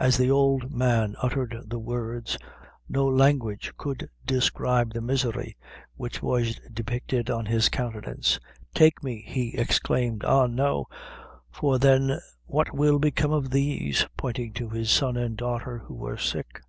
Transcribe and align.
As 0.00 0.16
the 0.16 0.28
old 0.28 0.72
man 0.72 1.14
uttered 1.22 1.56
the 1.68 1.78
words, 1.78 2.36
no 2.88 3.06
language 3.06 3.72
could 3.76 4.08
describe 4.26 4.92
the 4.92 5.00
misery 5.00 5.56
which 5.94 6.20
was 6.20 6.58
depicted 6.72 7.30
on 7.30 7.46
his 7.46 7.68
countenance. 7.68 8.40
"Take 8.74 9.04
me," 9.04 9.22
he 9.24 9.56
exclaimed; 9.56 10.24
"ah, 10.24 10.48
no; 10.48 10.86
for 11.52 11.78
then 11.78 12.18
what 12.46 12.74
will 12.74 12.98
become 12.98 13.30
of 13.30 13.50
these?" 13.50 14.04
pointing 14.16 14.52
to 14.54 14.68
his 14.68 14.90
son 14.90 15.16
and 15.16 15.36
daughter, 15.36 15.78
who 15.84 15.94
were 15.94 16.18
sick. 16.18 16.60